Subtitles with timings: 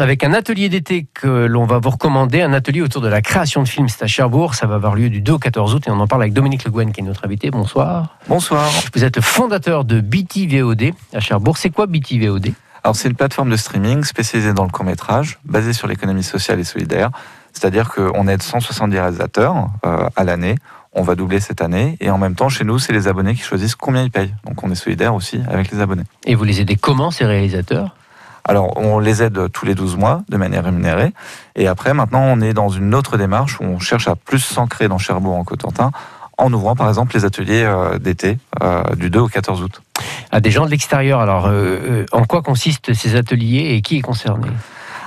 [0.00, 3.62] avec un atelier d'été que l'on va vous recommander, un atelier autour de la création
[3.62, 3.88] de films.
[3.88, 6.06] C'est à Cherbourg, ça va avoir lieu du 2 au 14 août et on en
[6.06, 7.50] parle avec Dominique Le Guen qui est notre invité.
[7.50, 8.16] Bonsoir.
[8.28, 8.70] Bonsoir.
[8.94, 11.58] Vous êtes le fondateur de BT VOD à Cherbourg.
[11.58, 12.52] C'est quoi BT VOD
[12.82, 16.60] Alors c'est une plateforme de streaming spécialisée dans le court métrage, basée sur l'économie sociale
[16.60, 17.10] et solidaire.
[17.52, 20.56] C'est-à-dire qu'on aide 170 réalisateurs euh, à l'année.
[20.92, 21.96] On va doubler cette année.
[22.00, 24.34] Et en même temps, chez nous, c'est les abonnés qui choisissent combien ils payent.
[24.44, 26.04] Donc on est solidaire aussi avec les abonnés.
[26.24, 27.94] Et vous les aidez comment, ces réalisateurs?
[28.46, 31.12] Alors, on les aide tous les 12 mois de manière rémunérée.
[31.56, 34.86] Et après, maintenant, on est dans une autre démarche où on cherche à plus s'ancrer
[34.86, 35.92] dans Cherbourg en Cotentin
[36.36, 39.82] en ouvrant par exemple les ateliers euh, d'été euh, du 2 au 14 août.
[40.30, 44.02] À des gens de l'extérieur, alors euh, en quoi consistent ces ateliers et qui est
[44.02, 44.48] concerné?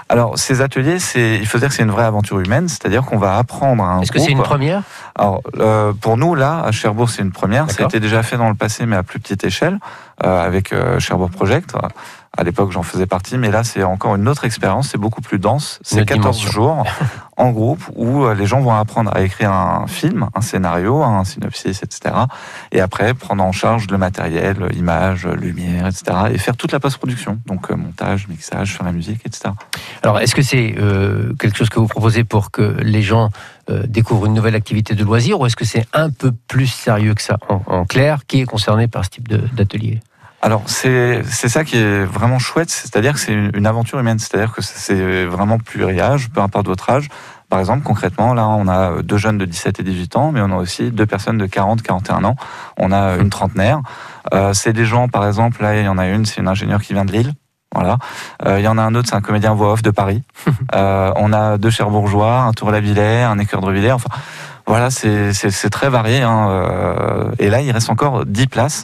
[0.09, 3.17] Alors, ces ateliers, c'est, il faut dire que c'est une vraie aventure humaine, c'est-à-dire qu'on
[3.17, 4.84] va apprendre à un Est-ce que c'est une première?
[5.16, 5.42] Alors,
[6.00, 7.70] pour nous, là, à Cherbourg, c'est une première.
[7.70, 9.80] Ça a été déjà fait dans le passé, mais à plus petite échelle,
[10.20, 11.76] avec Cherbourg Project.
[12.38, 14.90] À l'époque, j'en faisais partie, mais là, c'est encore une autre expérience.
[14.90, 15.80] C'est beaucoup plus dense.
[15.82, 16.86] C'est 14 jours
[17.38, 21.23] en groupe où euh, les gens vont apprendre à écrire un film, un scénario, un
[21.23, 22.14] synopsis, etc.
[22.72, 26.16] Et après, prendre en charge le matériel, images, lumière, etc.
[26.31, 27.39] Et faire toute la post-production.
[27.48, 29.50] Donc, euh, montage, mixage, faire la musique, etc.
[30.04, 33.30] Alors, est-ce que c'est euh, quelque chose que vous proposez pour que les gens
[33.89, 37.22] découvrent une nouvelle activité de loisir ou est-ce que c'est un peu plus sérieux que
[37.22, 40.00] ça en clair, qui est concerné par ce type d'atelier?
[40.41, 44.61] Alors c'est ça qui est vraiment chouette, c'est-à-dire que c'est une, aventure humaine, c'est-à-dire que
[44.61, 47.09] c'est vraiment pluriage, peu importe votre âge.
[47.49, 50.52] Par exemple, concrètement, là, on a deux jeunes de 17 et 18 ans, mais on
[50.52, 52.35] a aussi deux personnes de 40, 41 ans.
[52.77, 53.80] On a une trentenaire.
[54.33, 56.81] Euh, c'est des gens, par exemple, là, il y en a une, c'est une ingénieure
[56.81, 57.33] qui vient de Lille.
[57.73, 57.97] Voilà.
[58.45, 60.23] Euh, il y en a un autre, c'est un comédien voix off de Paris.
[60.75, 63.93] euh, on a deux Cherbourgeois, un Tour-la-Villers, un Écœur de Villers.
[63.93, 64.09] Enfin,
[64.68, 66.22] voilà, c'est très varié.
[66.22, 66.50] Hein.
[66.50, 68.84] Euh, et là, il reste encore 10 places.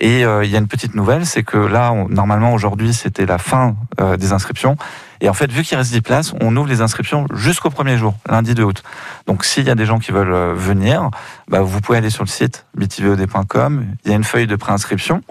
[0.00, 3.38] Et euh, il y a une petite nouvelle, c'est que là, normalement aujourd'hui, c'était la
[3.38, 4.76] fin euh, des inscriptions.
[5.20, 8.14] Et en fait, vu qu'il reste 10 places, on ouvre les inscriptions jusqu'au premier jour,
[8.28, 8.82] lundi 2 août.
[9.26, 11.10] Donc s'il y a des gens qui veulent euh, venir,
[11.48, 13.86] bah, vous pouvez aller sur le site btvod.com.
[14.04, 15.22] Il y a une feuille de préinscription.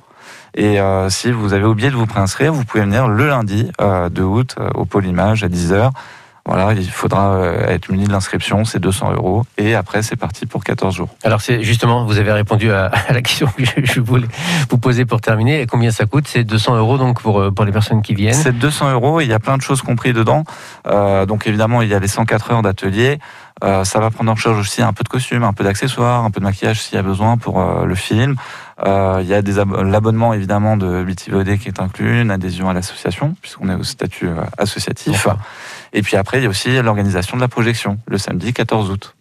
[0.55, 4.09] Et euh, si vous avez oublié de vous préinscrire, vous pouvez venir le lundi euh,
[4.09, 5.91] 2 août au pôle image à 10h.
[6.47, 9.45] Voilà, il faudra euh, être muni de l'inscription, c'est 200 euros.
[9.57, 11.09] Et après, c'est parti pour 14 jours.
[11.23, 14.27] Alors, c'est justement, vous avez répondu à, la question que je voulais
[14.69, 15.61] vous poser pour terminer.
[15.61, 16.27] Et combien ça coûte?
[16.27, 19.21] C'est 200 euros donc pour, euh, pour les personnes qui viennent C'est 200 euros.
[19.21, 20.43] Il y a plein de choses comprises dedans.
[20.85, 23.17] Euh, donc, évidemment, il y a les 104 heures d'atelier.
[23.63, 26.31] Euh, ça va prendre en charge aussi un peu de costume, un peu d'accessoires, un
[26.31, 28.35] peu de maquillage s'il y a besoin pour euh, le film.
[28.85, 32.73] Euh, il y a des l'abonnement évidemment de BTVOD qui est inclus, une adhésion à
[32.73, 34.27] l'association puisqu'on est au statut
[34.57, 35.27] associatif.
[35.93, 39.15] Et puis après, il y a aussi l'organisation de la projection le samedi 14 août.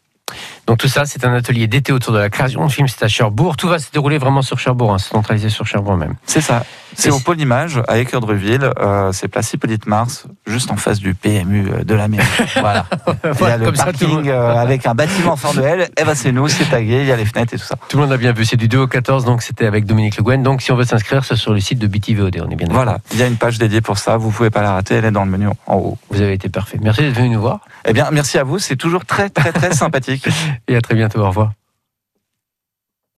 [0.66, 2.88] Donc tout ça, c'est un atelier d'été autour de la création de films.
[2.88, 3.56] C'est à Cherbourg.
[3.56, 6.14] Tout va se dérouler vraiment sur Cherbourg, hein, centralisé sur Cherbourg même.
[6.26, 6.64] C'est ça.
[6.96, 8.70] C'est au pôle image à Équerdreville.
[8.78, 12.26] Euh, c'est place Hippolyte Mars, juste en face du PMU euh, de la mairie.
[12.60, 12.86] voilà.
[13.06, 15.88] il y a le parking euh, avec un bâtiment fort de L.
[15.98, 17.76] Eh ben c'est nous, c'est tagué, il y a les fenêtres et tout ça.
[17.88, 18.44] Tout le monde a bien vu.
[18.44, 20.42] C'est du 2 au 14, donc c'était avec Dominique Le Guen.
[20.42, 22.42] Donc si on veut s'inscrire, c'est sur le site de BTVOD.
[22.46, 22.98] On est bien Voilà.
[23.12, 24.16] Il y a une page dédiée pour ça.
[24.16, 24.94] Vous pouvez pas la rater.
[24.94, 25.98] Elle est dans le menu en haut.
[26.10, 26.78] Vous avez été parfait.
[26.80, 27.60] Merci d'être venu nous voir.
[27.86, 28.58] Eh bien, merci à vous.
[28.58, 30.26] C'est toujours très, très, très sympathique.
[30.68, 31.20] Et à très bientôt.
[31.20, 31.52] Au revoir.